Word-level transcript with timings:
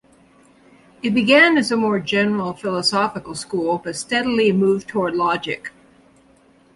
It 1.03 1.11
began 1.13 1.59
as 1.59 1.71
a 1.71 1.77
more 1.77 1.99
general 1.99 2.53
philosophical 2.53 3.35
school 3.35 3.77
but 3.83 3.95
steadily 3.95 4.51
moved 4.51 4.87
toward 4.87 5.13
logic. 5.15 5.71